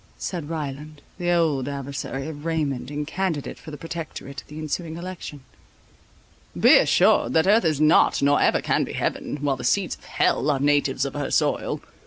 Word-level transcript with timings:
said 0.17 0.49
Ryland, 0.49 1.03
the 1.19 1.31
old 1.31 1.67
adversary 1.67 2.27
of 2.27 2.43
Raymond, 2.43 2.89
and 2.89 3.05
candidate 3.05 3.59
for 3.59 3.69
the 3.69 3.77
Protectorate 3.77 4.41
at 4.41 4.47
the 4.47 4.57
ensuing 4.57 4.97
election. 4.97 5.43
"Be 6.59 6.79
assured 6.79 7.33
that 7.33 7.45
earth 7.45 7.65
is 7.65 7.79
not, 7.79 8.19
nor 8.19 8.41
ever 8.41 8.61
can 8.61 8.83
be 8.83 8.93
heaven, 8.93 9.37
while 9.41 9.57
the 9.57 9.63
seeds 9.63 9.95
of 9.97 10.05
hell 10.05 10.49
are 10.49 10.59
natives 10.59 11.05
of 11.05 11.13
her 11.13 11.29
soil. 11.29 11.81